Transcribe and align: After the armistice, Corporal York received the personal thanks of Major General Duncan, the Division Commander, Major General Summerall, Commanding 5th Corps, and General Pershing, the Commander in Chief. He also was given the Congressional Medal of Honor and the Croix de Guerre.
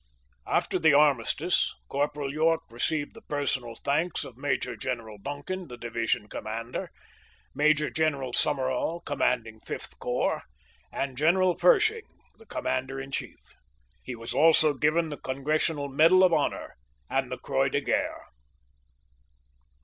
After 0.47 0.79
the 0.79 0.95
armistice, 0.95 1.75
Corporal 1.87 2.33
York 2.33 2.61
received 2.71 3.13
the 3.13 3.21
personal 3.21 3.75
thanks 3.75 4.23
of 4.23 4.35
Major 4.35 4.75
General 4.75 5.19
Duncan, 5.19 5.67
the 5.67 5.77
Division 5.77 6.27
Commander, 6.27 6.89
Major 7.53 7.91
General 7.91 8.33
Summerall, 8.33 9.01
Commanding 9.01 9.59
5th 9.59 9.99
Corps, 9.99 10.41
and 10.91 11.15
General 11.19 11.53
Pershing, 11.53 12.07
the 12.39 12.47
Commander 12.47 12.99
in 12.99 13.11
Chief. 13.11 13.55
He 14.01 14.15
also 14.15 14.71
was 14.71 14.79
given 14.79 15.09
the 15.09 15.17
Congressional 15.17 15.87
Medal 15.87 16.23
of 16.23 16.33
Honor 16.33 16.73
and 17.07 17.31
the 17.31 17.37
Croix 17.37 17.69
de 17.69 17.81
Guerre. 17.81 18.25